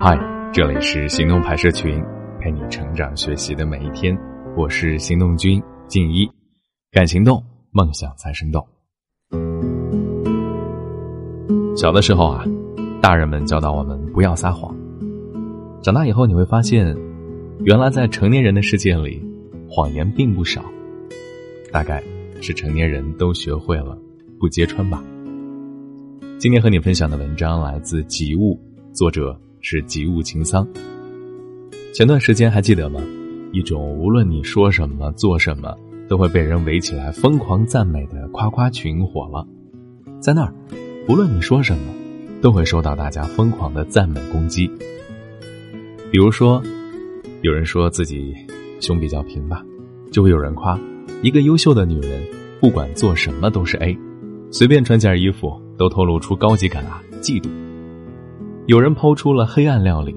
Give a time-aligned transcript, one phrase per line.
[0.00, 0.16] 嗨，
[0.52, 2.00] 这里是行动拍摄群，
[2.38, 4.16] 陪你成长学习的每一天。
[4.56, 6.24] 我是行动君静一，
[6.92, 8.64] 敢行动，梦想才生动。
[11.76, 12.44] 小的时候啊，
[13.02, 14.72] 大人们教导我们不要撒谎。
[15.82, 16.96] 长大以后，你会发现，
[17.64, 19.20] 原来在成年人的世界里，
[19.68, 20.64] 谎言并不少。
[21.72, 22.00] 大概
[22.40, 23.98] 是成年人都学会了
[24.38, 25.02] 不揭穿吧。
[26.38, 28.54] 今天和你分享的文章来自《极物》，
[28.96, 29.36] 作者。
[29.60, 30.66] 是极物情桑。
[31.94, 33.00] 前段时间还记得吗？
[33.52, 35.74] 一种无论你说什么、做什么，
[36.06, 39.46] 都会被人围起来疯狂赞美的夸夸群火了。
[40.20, 40.52] 在那儿，
[41.08, 41.94] 无论你说什么，
[42.42, 44.70] 都会受到大家疯狂的赞美攻击。
[46.10, 46.62] 比如说，
[47.40, 48.34] 有人说自己
[48.80, 49.64] 胸比较平吧，
[50.12, 50.78] 就会有人夸
[51.22, 52.22] 一个优秀的女人，
[52.60, 53.96] 不管做什么都是 A，
[54.50, 57.48] 随便穿件衣服都透露出高级感啊，嫉妒。
[58.68, 60.14] 有人抛出了黑暗料理，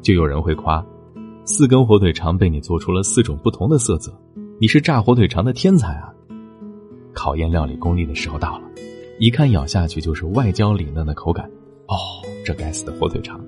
[0.00, 0.80] 就有人会夸，
[1.44, 4.16] 四根火腿肠被你做出了四种不同的色泽，
[4.60, 6.14] 你是炸火腿肠的天才啊！
[7.12, 8.64] 考验料理功力的时候到了，
[9.18, 11.50] 一看咬下去就是外焦里嫩的口感，
[11.88, 11.96] 哦，
[12.44, 13.40] 这该死的火腿肠！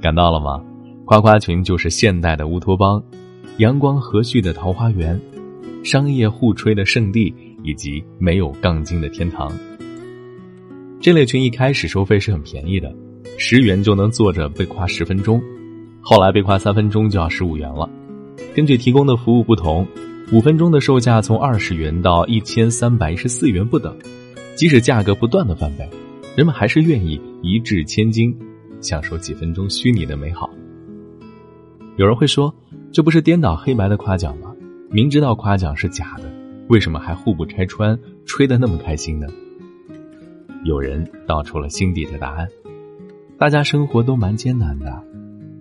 [0.00, 0.62] 感到了吗？
[1.04, 3.02] 夸夸群就是现代的乌托邦，
[3.56, 5.20] 阳光和煦的桃花源，
[5.82, 9.50] 商业互吹的圣地，以及没有杠精的天堂。
[11.02, 12.94] 这类群一开始收费是很便宜的，
[13.36, 15.42] 十元就能坐着被夸十分钟，
[16.00, 17.90] 后来被夸三分钟就要十五元了。
[18.54, 19.84] 根据提供的服务不同，
[20.30, 23.92] 五分钟的售价从二十元到一千三百一十四元不等。
[24.54, 25.90] 即使价格不断的翻倍，
[26.36, 28.32] 人们还是愿意一掷千金，
[28.80, 30.48] 享受几分钟虚拟的美好。
[31.96, 32.54] 有人会说，
[32.92, 34.54] 这不是颠倒黑白的夸奖吗？
[34.88, 36.32] 明知道夸奖是假的，
[36.68, 39.26] 为什么还互不拆穿，吹得那么开心呢？
[40.64, 42.48] 有人道出了心底的答案：
[43.36, 45.02] 大家生活都蛮艰难的，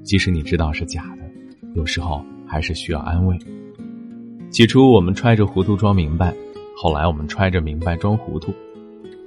[0.04, 1.24] 即使你知道是假的，
[1.74, 3.36] 有时候还是需要安慰。
[4.52, 6.36] 起初我们揣着糊涂装明白，
[6.78, 8.54] 后来我们揣着明白装糊涂，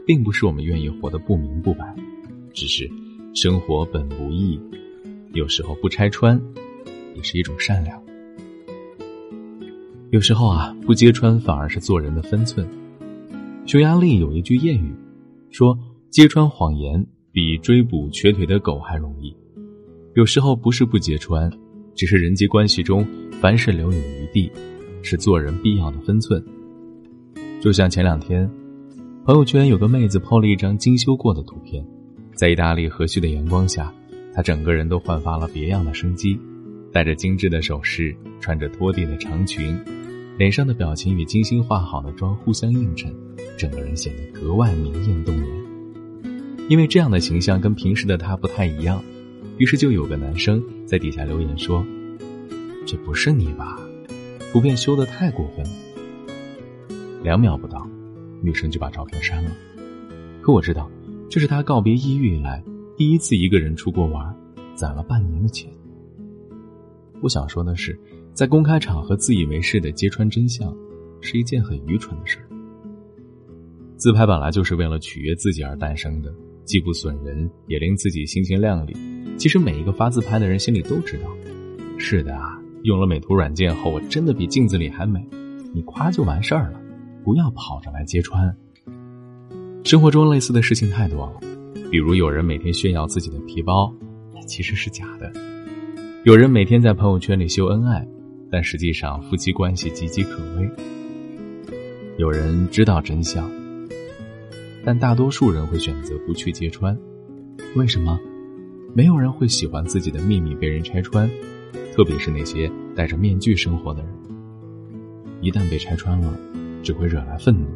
[0.07, 1.93] 并不是我们愿意活得不明不白，
[2.53, 2.89] 只是
[3.35, 4.61] 生活本不易，
[5.33, 6.41] 有时候不拆穿
[7.17, 8.01] 也是一种善良。
[10.11, 12.65] 有时候啊，不揭穿反而是做人的分寸。
[13.67, 14.95] 匈牙利有一句谚语。
[15.55, 15.79] 说
[16.11, 19.33] 揭穿谎言比追捕瘸腿的狗还容易，
[20.15, 21.49] 有时候不是不揭穿，
[21.95, 23.07] 只是人际关系中
[23.41, 24.51] 凡事留有余地，
[25.01, 26.45] 是做人必要的分寸。
[27.61, 28.51] 就像前两天，
[29.25, 31.87] 朋友圈有个妹子 PO 了一张精修过的图片，
[32.35, 33.95] 在意大利和煦的阳光下，
[34.35, 36.37] 她整个人都焕发了别样的生机，
[36.93, 39.79] 戴着精致的首饰，穿着拖地的长裙，
[40.37, 43.15] 脸上的表情与精心化好的妆互相映衬。
[43.57, 45.49] 整个人显得格外明艳动人，
[46.69, 49.01] 因为这样的形象跟平时的他不太一样，
[49.59, 51.87] 于是就有个男生在底下留言说
[52.85, 53.79] ：“这不是你吧？
[54.51, 55.65] 图片修的太过分。”
[57.23, 57.89] 两秒不到，
[58.43, 59.51] 女生就把照片删了。
[60.43, 60.91] 可我知道，
[61.31, 62.63] 这是她告别抑郁以来
[62.97, 64.35] 第一次一个人出国玩，
[64.75, 65.71] 攒了半年的钱。
[67.21, 67.97] 我想说的是，
[68.35, 70.77] 在公开场合自以为是的揭穿真相，
[71.21, 72.49] 是一件很愚蠢的事儿。
[73.97, 76.35] 自拍本来就是为了取悦自己而诞生的，
[76.65, 78.93] 既不损人，也令自己心情靓丽。
[79.37, 81.31] 其实每一个发自拍的人心里都知道，
[81.97, 85.25] 是的啊，用了美图软件后，我真的比镜子里还美。
[85.73, 86.81] 你夸就完事儿了，
[87.23, 88.53] 不要跑着来揭穿。
[89.85, 91.41] 生活中类似的事情太多了，
[91.89, 93.95] 比如有人每天炫耀自己的皮包，
[94.45, 95.31] 其实是假的；
[96.25, 98.07] 有人每天在朋友圈里秀恩爱，
[98.55, 100.71] 但实际上夫妻关系岌岌可危；
[102.19, 103.51] 有人知道真相。
[104.85, 106.97] 但大多数人会选择不去揭穿，
[107.75, 108.17] 为什么？
[108.95, 111.29] 没有人会喜欢自己的秘密被人拆穿，
[111.93, 114.13] 特别是那些戴着面具生活的人。
[115.41, 116.33] 一旦被拆穿了，
[116.81, 117.67] 只会惹来愤怒。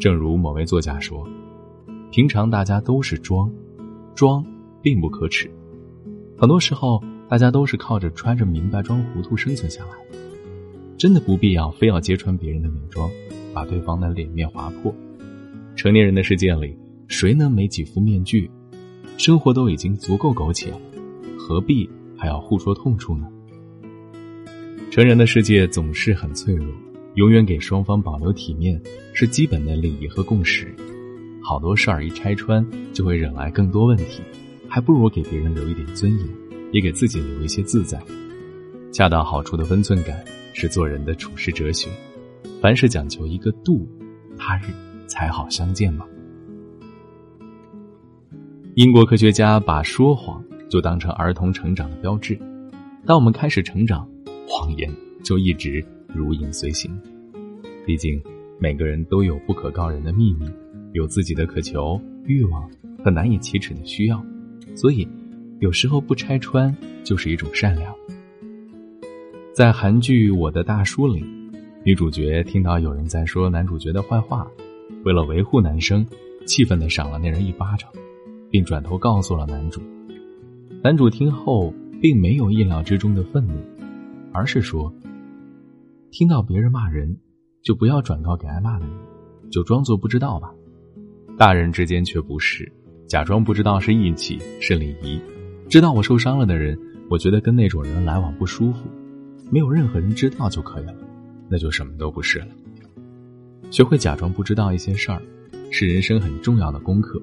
[0.00, 1.24] 正如某位作家说
[2.10, 3.48] ：“平常大家都是装，
[4.16, 4.44] 装
[4.82, 5.48] 并不可耻。
[6.36, 9.90] 很多时候，大家都是靠着揣着明白装糊涂生存下来。
[10.96, 13.08] 真的不必要非要揭穿别人的伪装，
[13.54, 14.94] 把对方的脸面划破。”
[15.76, 16.76] 成年人的世界里，
[17.06, 18.50] 谁能没几副面具？
[19.16, 20.72] 生活都已经足够苟且，
[21.38, 23.28] 何必还要互说痛处呢？
[24.90, 26.66] 成人的世界总是很脆弱，
[27.14, 28.80] 永远给双方保留体面
[29.12, 30.74] 是基本的礼仪和共识。
[31.42, 34.22] 好多事儿一拆穿，就会惹来更多问题，
[34.66, 36.26] 还不如给别人留一点尊严，
[36.72, 38.00] 也给自己留一些自在。
[38.92, 41.88] 恰到好处的分寸感是做人的处世哲学，
[42.60, 43.88] 凡事讲求一个度，
[44.36, 44.64] 他日。
[45.10, 46.04] 才好相见嘛？
[48.74, 52.38] 英国科学家把说谎就当成儿童成长的标志。
[53.06, 54.06] 当我们开始成长，
[54.46, 54.94] 谎言
[55.24, 55.82] 就一直
[56.14, 56.96] 如影随形。
[57.86, 58.22] 毕竟，
[58.60, 60.46] 每个人都有不可告人的秘密，
[60.92, 62.70] 有自己的渴求、欲望
[63.02, 64.22] 和难以启齿的需要，
[64.76, 65.08] 所以，
[65.60, 66.74] 有时候不拆穿
[67.04, 67.94] 就是一种善良。
[69.52, 71.24] 在韩剧《我的大叔》里，
[71.84, 74.46] 女主角听到有人在说男主角的坏话，
[75.04, 76.06] 为了维护男生，
[76.46, 77.90] 气愤地赏了那人一巴掌，
[78.50, 79.82] 并转头告诉了男主。
[80.82, 81.74] 男主听后。
[82.00, 83.54] 并没有意料之中的愤怒，
[84.32, 84.94] 而是说
[86.12, 87.16] ：“听到别人骂人，
[87.60, 88.94] 就不要转告给挨骂的人，
[89.50, 90.54] 就装作不知道吧。
[91.36, 92.72] 大人之间却不是，
[93.08, 95.20] 假装不知道是义气，是礼仪。
[95.68, 96.78] 知道我受伤了的人，
[97.10, 98.78] 我觉得跟那种人来往不舒服。
[99.50, 100.94] 没有任何人知道就可以了，
[101.46, 102.46] 那就什么都不是了。
[103.70, 105.20] 学会假装不知道一些事儿，
[105.70, 107.20] 是人生很重要的功课，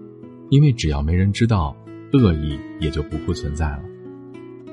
[0.51, 1.75] 因为只要没人知道，
[2.13, 3.83] 恶意也就不复存在了。”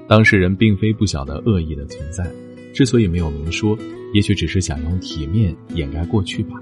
[0.06, 2.30] 当事人并非不晓得恶意的存在，
[2.74, 3.78] 之所以没有明说，
[4.12, 6.56] 也许只是想用体面掩盖过去吧。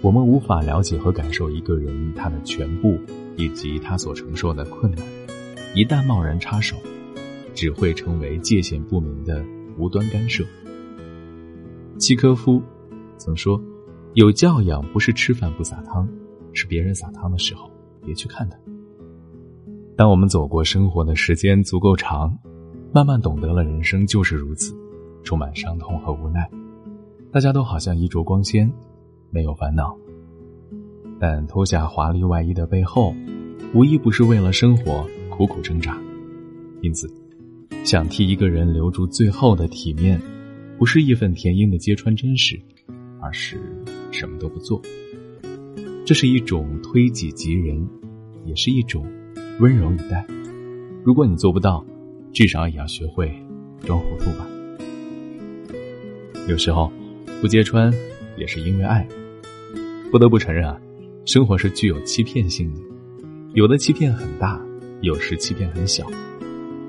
[0.00, 2.98] 我们无法了解和感受一个人他的全部，
[3.36, 5.04] 以及他所承受的困难。
[5.74, 6.76] 一旦贸然插手，
[7.54, 9.44] 只会成为界限不明的
[9.76, 10.44] 无端干涉。
[11.98, 12.62] 契科夫
[13.16, 13.60] 曾说
[14.14, 16.08] ：“有教养不是吃饭不撒汤，
[16.52, 17.70] 是别人撒汤的时候
[18.04, 18.56] 别去看他。”
[19.96, 22.36] 当我们走过生活的时间足够长，
[22.92, 24.74] 慢慢懂得了人生就是如此，
[25.22, 26.48] 充满伤痛和无奈。
[27.30, 28.72] 大家都好像衣着光鲜，
[29.30, 29.96] 没有烦恼，
[31.20, 33.12] 但脱下华丽外衣的背后，
[33.74, 35.04] 无一不是为了生活
[35.38, 35.96] 苦苦挣扎。
[36.80, 37.08] 因此，
[37.84, 40.20] 想替一个人留住最后的体面，
[40.76, 42.60] 不是义愤填膺的揭穿真实，
[43.22, 43.56] 而是
[44.10, 44.82] 什么都不做。
[46.04, 47.88] 这是一种推己及人，
[48.44, 49.06] 也是一种。
[49.60, 50.26] 温柔以待，
[51.04, 51.84] 如果你做不到，
[52.32, 53.32] 至少也要学会
[53.80, 54.46] 装糊涂吧。
[56.48, 56.92] 有时候，
[57.40, 57.92] 不揭穿
[58.36, 59.06] 也是因为爱。
[60.10, 60.80] 不得不承认啊，
[61.24, 62.80] 生活是具有欺骗性的，
[63.54, 64.64] 有的欺骗很大，
[65.00, 66.06] 有时欺骗很小，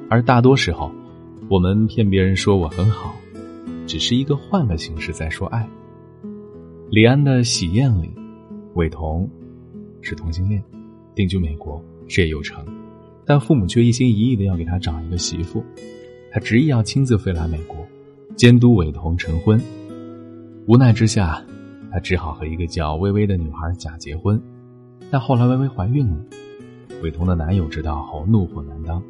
[0.09, 0.91] 而大多时候，
[1.47, 3.13] 我们骗别人说我很好，
[3.85, 5.67] 只是一个换个形式在说爱。
[6.89, 8.09] 李安的《喜宴》里，
[8.73, 9.29] 伟彤
[10.01, 10.63] 是同性恋，
[11.13, 11.83] 定居美国。
[12.07, 12.65] 事业有成，
[13.23, 15.63] 但父母却一心一意的要给他找一个媳妇，
[16.31, 17.87] 他执意要亲自飞来美国，
[18.35, 19.61] 监督伟彤成婚。
[20.65, 21.45] 无奈之下，
[21.91, 24.41] 他只好和一个叫微微的女孩假结婚。
[25.11, 26.17] 但后来微微怀孕了，
[27.01, 29.01] 伟彤的男友知道后怒火难当，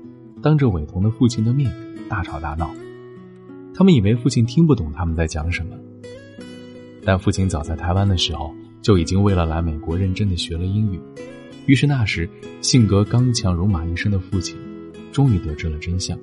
[0.41, 1.71] 当着伟彤的父亲的面
[2.07, 2.69] 大吵大闹。
[3.73, 5.75] 他们以为父亲听不懂他们在讲什么，
[7.03, 10.99] 但父亲早在台湾的时候就已经为了来美国认真的学了英语。
[11.65, 12.29] 于是那时，
[12.61, 14.57] 性格刚强如马医生的父亲，
[15.11, 16.17] 终于得知了真相。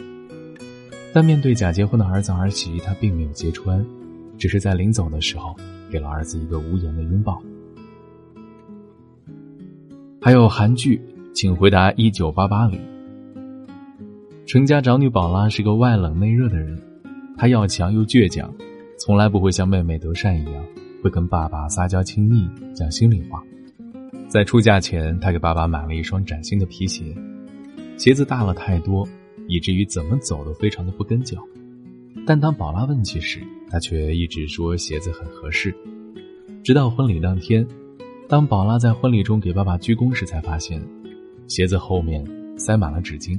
[1.12, 3.84] 但面对假结婚的儿子儿媳，他并没有揭穿，
[4.36, 5.56] 只是在临走的时候，
[5.90, 7.42] 给了儿子一个无言的拥抱。
[10.20, 10.98] 还有韩剧
[11.36, 12.80] 《请回答一九八八》里，
[14.46, 16.82] 成家长女宝拉是个外冷内热的人，
[17.36, 18.50] 她要强又倔强，
[18.98, 20.64] 从来不会像妹妹德善一样，
[21.04, 23.42] 会跟爸爸撒娇亲昵，讲心里话。
[24.28, 27.14] 在出嫁前，她给爸爸买了一双崭新的皮鞋，
[27.98, 29.06] 鞋子大了太多，
[29.46, 31.36] 以至于怎么走都非常的不跟脚。
[32.26, 35.76] 但当宝拉问起时，她却一直说鞋子很合适。
[36.64, 37.68] 直到婚礼当天，
[38.26, 40.82] 当宝拉在婚礼中给爸爸鞠躬时，才发现
[41.48, 42.24] 鞋子后面
[42.58, 43.38] 塞满了纸巾。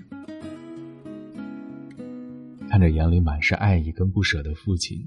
[2.70, 4.98] 看着眼里满是爱意跟不舍的父亲，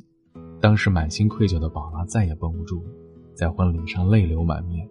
[0.61, 2.83] 当时满心愧疚的宝拉再也绷不住，
[3.35, 4.87] 在婚礼上泪流满面。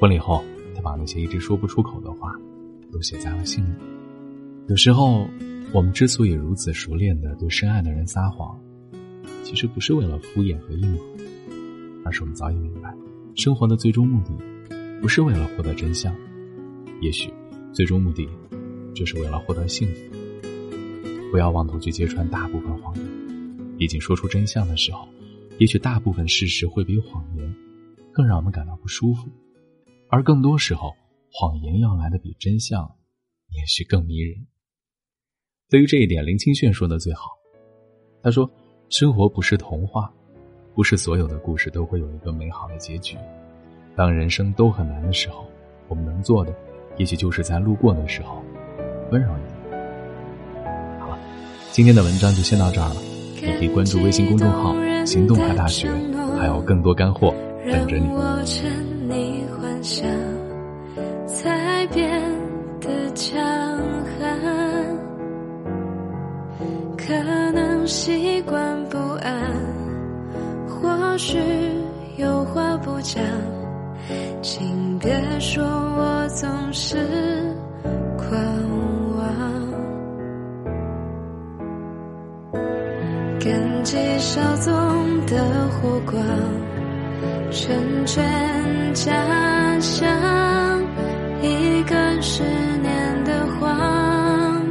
[0.00, 0.42] 婚礼后，
[0.74, 2.34] 他把那些一直说不出口的话，
[2.92, 3.74] 都写在了信里。
[4.68, 5.26] 有时候，
[5.72, 8.58] 我们之所以如此熟练的对深爱的人撒谎，
[9.44, 11.04] 其实不是为了敷衍和应付，
[12.04, 12.94] 而是我们早已明白，
[13.34, 14.32] 生活的最终目的，
[15.00, 16.14] 不是为了获得真相，
[17.00, 17.32] 也许，
[17.72, 18.28] 最终目的，
[18.94, 20.02] 就是为了获得幸福。
[21.30, 25.08] 不要妄图去揭穿大部分谎言，毕竟说出真相的时候，
[25.58, 27.54] 也许大部分事实会比谎言，
[28.12, 29.28] 更让我们感到不舒服。
[30.08, 30.94] 而更多时候，
[31.32, 32.82] 谎言要来的比真相，
[33.56, 34.46] 也许更迷人。
[35.70, 37.30] 对于这一点，林清炫说的最好。
[38.22, 38.50] 他说
[38.90, 40.12] ：“生活不是童话，
[40.74, 43.16] 不是所有的故事都会有一个美好的结局。
[43.96, 45.46] 当人生都很难的时候
[45.88, 46.52] 我们能做的
[46.96, 48.42] 也许就是在路过的时候
[49.10, 49.80] 温柔一点。
[51.00, 51.18] 好了
[51.70, 52.96] 今天的文章就先到这儿了
[53.34, 55.90] 你可以关注微信公众号行动派大学
[56.38, 57.34] 还有更多干货
[57.70, 58.06] 等着你。
[58.08, 58.70] 我趁
[59.08, 60.06] 你幻想
[61.92, 62.22] 变
[62.80, 63.40] 得强
[64.18, 64.98] 悍
[66.96, 69.52] 可能习惯不安
[70.68, 71.38] 或许
[72.16, 73.22] 有话不讲
[74.42, 76.96] 请别说我总是
[78.16, 78.34] 狂
[79.16, 79.26] 妄。
[83.38, 84.72] 感激稍纵
[85.26, 85.36] 的
[85.68, 86.22] 火光，
[87.50, 88.24] 成全
[88.94, 90.08] 家乡
[91.42, 92.42] 一个十
[92.82, 94.62] 年的谎。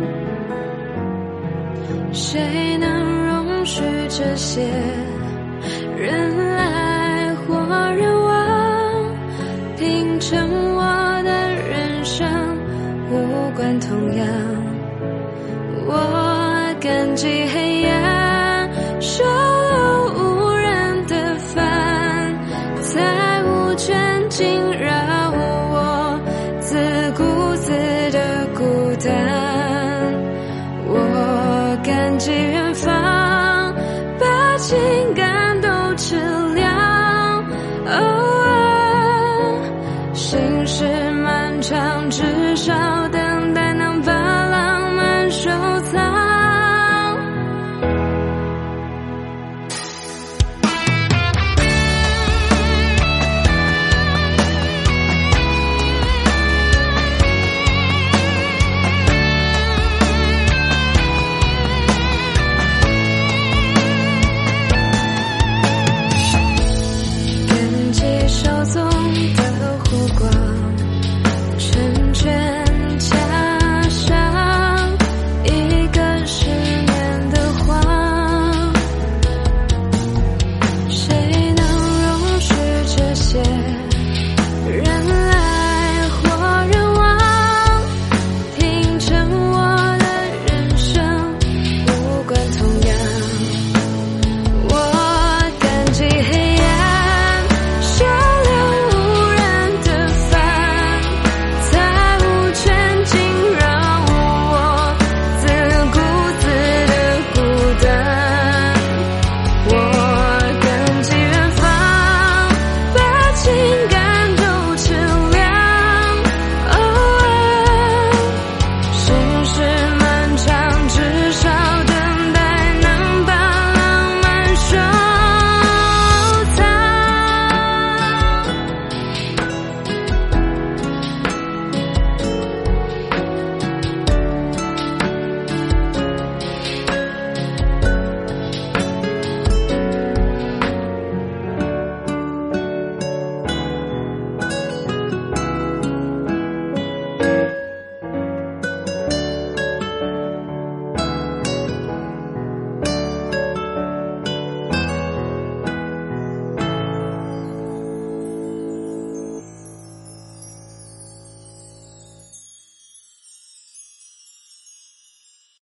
[2.11, 4.67] 谁能容许这些？
[5.95, 6.58] 人
[17.19, 18.69] 我感激黑暗，
[19.01, 22.33] 收留无人的饭，
[22.81, 24.89] 才无权惊扰
[25.33, 26.17] 我
[26.61, 26.77] 自
[27.17, 27.73] 顾自
[28.11, 28.63] 的孤
[29.03, 29.11] 单。
[30.87, 32.89] 我感激远方，
[34.17, 34.77] 把情
[35.13, 35.59] 感。
[35.61, 37.43] 都吃了，
[37.85, 39.59] 哦，
[40.13, 42.73] 心事漫长，至少。